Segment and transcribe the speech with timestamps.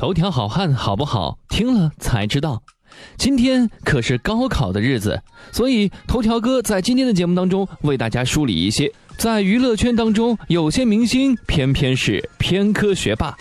[0.00, 1.36] 头条好汉好不好？
[1.50, 2.62] 听了才知道。
[3.18, 5.20] 今天可是高考的日子，
[5.52, 13.36] 所以头条哥在今天的节目当中为大家梳理一些在娱乐圈当中有些明星偏偏是偏科学霸。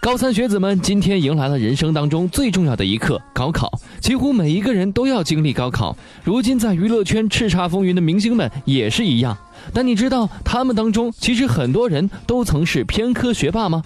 [0.00, 3.70] 高三学子们今天迎来了人生当中最重要的一课——高考。
[4.00, 5.94] 几乎每一个人都要经历高考。
[6.24, 9.36] 如今在娱乐圈叱咤风云的明星们也是一样。
[9.74, 13.82] 但你知道他们当中其实很多人都曾是偏科学霸吗？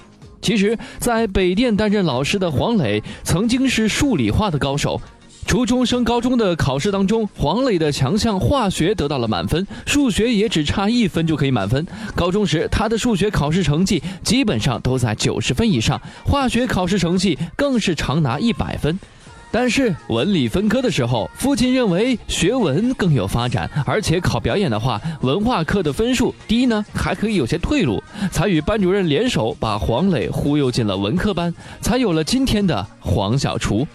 [0.47, 5.01] 其实，在北电担任老师的黄磊曾经是数理化的高手。
[5.45, 11.85] 初中升高中的考试当中，黄磊的强项化学得到了满分，数学也只差一分就可以满分。
[12.15, 18.97] 高中时，他的数学考试成绩基本上都在九十分以上，化学考试成绩更是常拿一百分。
[19.59, 33.89] 但是文理分科的时候，父亲认为学文更有发展，而且考表演的话，文化课的分数低呢，还可以有些退路，才与班主任联手把黄磊忽悠进了文科班，才有了今天的黄小厨。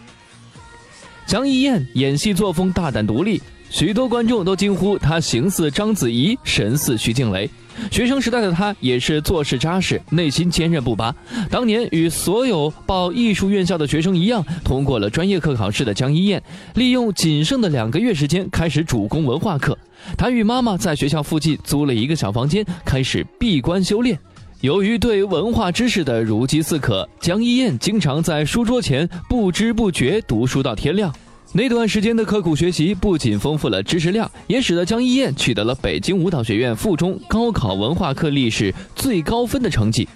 [1.28, 7.48] 江一燕演戏作风大胆独立，许多观众都惊呼她形似章子怡，神似徐静蕾。
[7.90, 11.14] 学生时代的他也是做事扎实，内心坚韧不拔。
[11.50, 16.42] 当年与所有报艺术院校的学生一样，通过了专业课考试的江一燕，
[16.76, 19.78] 利用仅剩的两个月时间开始主攻文化课。
[20.18, 24.18] 他与妈妈在学校附近租了一个小房间，开始闭关修炼。
[24.62, 31.12] 由于对文化知识的如饥似渴，江一燕经常在书桌前不知不觉读书到天亮。
[31.54, 40.08] 那段时间的刻苦学习，不仅丰富了知识量，也使得江一燕取得了北京舞蹈学院附中高考文化课历史最高分的成绩。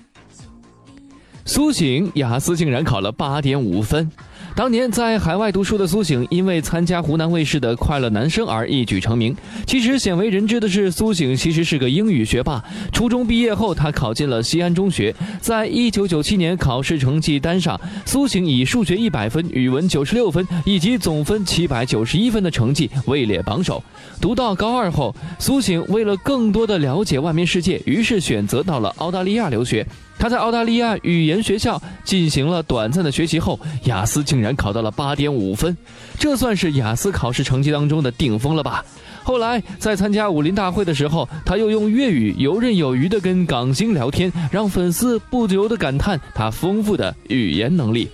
[1.44, 4.09] 苏醒雅思竟然考了八点五分。
[4.56, 9.36] 当年在海外读书的苏醒，因为参加湖南卫视的《快乐男声》而一举成名。
[9.67, 12.64] 其实鲜为人知的是，苏醒其实是个英语学霸。
[12.94, 15.14] 初中毕业后，他考进了西安中学。
[15.42, 23.84] 在一九九七年考试成绩单上，苏醒以数学一百分、语文九十六分以及总分七百九十一分的成绩位列榜首。
[24.22, 29.85] 读到高二后，苏醒为了更多的了解外面世界，于是选择到了澳大利亚留学。
[30.18, 35.75] 他在澳大利亚语言学校进行了短暂的学习后，雅思竟然然考到了八点五分，
[36.19, 38.85] 这算是雅思考试成绩当中的顶峰了吧？
[39.23, 48.07] 后来在参加武林大会的时候，他又用粤语游刃有余地跟港星聊天，让粉丝不由得感叹他丰富的语言能力。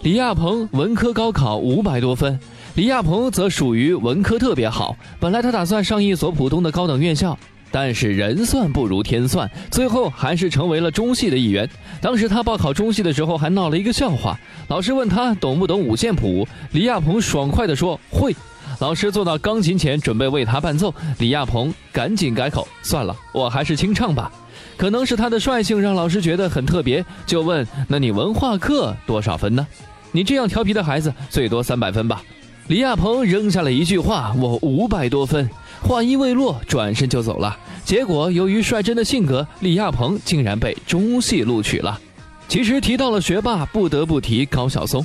[0.00, 2.40] 李亚鹏文科高考五百多分，
[2.74, 7.38] 李亚鹏则属于文科特别好，本来他打算上一所普通的高等院校。
[7.70, 11.68] 但是人算不如天算，最后还是成为了中戏的一员。
[12.00, 14.38] 当时他报考中戏的时候，还闹了一个笑话。
[14.68, 18.34] 老师问他懂不懂五线谱，李亚鹏爽快地说会。
[18.78, 24.30] 老师坐到钢琴前准备为他伴奏，李亚鹏赶紧改口，算了，我还是清唱吧。
[24.76, 29.66] 可能是他的率性让老师觉得很特别，就问：那你文化课多少分呢？
[30.12, 32.22] 你这样调皮的孩子，最多三百分吧。
[32.68, 35.48] 李亚鹏扔下了一句话：我五百多分。
[35.82, 37.56] 话音未落，转身就走了。
[37.84, 42.00] 结果，由于率真的性格，李亚鹏竟然被中戏录取了。
[42.48, 45.04] 其实提到了学霸，不得不提高晓松。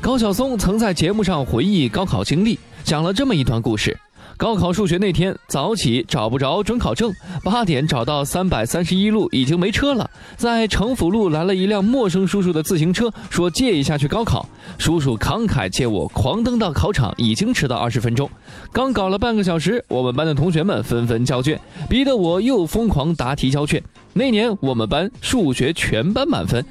[0.00, 3.96] 高晓松曾在节目上回忆高考经历，讲了这么一段故事。
[4.38, 7.12] 高考数学那天早起找不着准考证，
[7.42, 14.48] 八点找到三百三十一路已经没车了，在城府路来了一辆陌生叔叔的自行车，说借一下去高考。
[14.78, 18.30] 叔叔慷慨借我，狂蹬到考场，已经迟到二十分钟。
[18.70, 23.82] 刚搞了半个小时，我们班的同学们纷纷交卷，逼得我又疯狂答题交卷。
[24.12, 26.64] 那年我们班数学全班满分。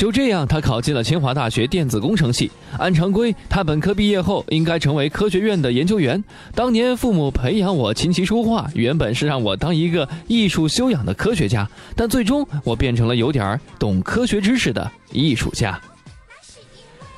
[0.00, 2.50] 就这样，他考进了清华大学电子工程系。
[2.78, 6.24] 按常规，他本科毕业后应该成为科学院的研究员。
[6.54, 15.78] 当年父母培养我琴棋书画，原本是让我当一个艺术修养的科学家，但最终我变成了有点懂科学知识的艺术家。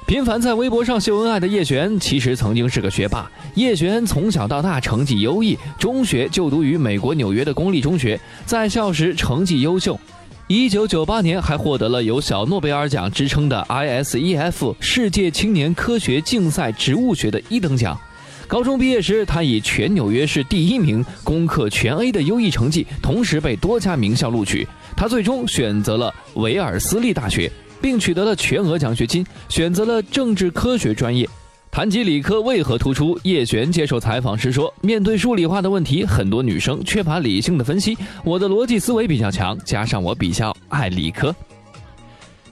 [0.04, 3.31] 频繁在微博上秀恩爱的叶璇，其实曾经是个学霸。
[3.54, 9.97] 叶璇从小到大成绩优异，中学就读于美国纽约的公立中学，在校时成绩优秀。
[10.48, 17.98] 一九九八年，还获得了有“小诺贝尔奖”之称的 ISEF 世界青年科学竞赛植物学的一等奖。
[18.48, 24.66] 高中毕业时，他以全纽约市第一名、攻克全 A 的优异成绩，同时被多家名校录取。
[24.97, 27.50] 他最终选择了维尔斯利大学，
[27.80, 31.27] 并取得了全额奖学金，选择了政治科学专业。
[31.72, 37.97] 谈及理科为何突出，叶璇接受采访时说：“面对数理化的问题，很多女生缺乏理性的分析。
[38.24, 41.34] 我的逻辑思维比较强，加上我比较爱理科。”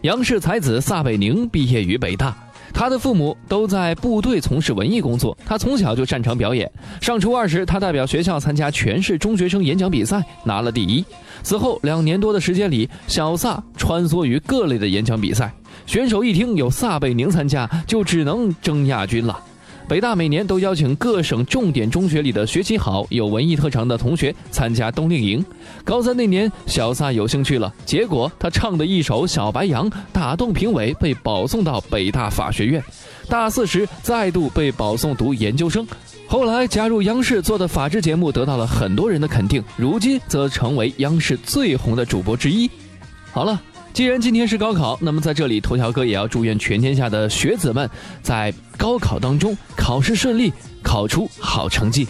[0.00, 2.34] 杨氏才子撒贝宁毕业于北大。
[2.72, 6.70] 他的父母都在部队从事文艺工作，他从小就擅长表演。
[7.00, 11.04] 上初二时，他代表学校参加全市中学生演讲比赛，拿了第一。
[11.42, 15.52] 此后两年多的时间里，小萨穿梭于各类的演讲比赛，
[15.86, 19.38] 选手一听有撒贝宁参加，就只能争亚军了。
[19.88, 25.44] 北大每年都邀请各省重点中学里的学习好、有文艺特长的同学参加冬令营。
[25.84, 32.82] 高三那年，小撒有兴趣了，结果他唱的一首《小白杨》打动评委，被保送到北大法学院。
[33.28, 35.86] 大四时再度被保送读研究生，
[36.28, 39.62] 后来加入央视做的法制节目， 得 到了很多人的肯定。
[39.76, 42.70] 如今则成为央视最红的主播之一。
[43.32, 43.60] 好了。
[43.92, 47.88] 既然今天是高考，那么在这里，头条哥也要祝愿全天下的学子们
[48.22, 50.52] 在高考当中考试顺利，
[50.82, 52.06] 考出好成绩。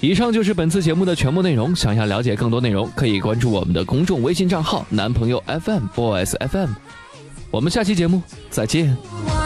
[0.00, 1.76] 以上就是本次节目的全部内容。
[1.76, 6.70] 想要了解更多内容，可以关注我们的公众微信账号“男朋友 FM Boys FM”。
[7.50, 9.39] 我们下期节目再见。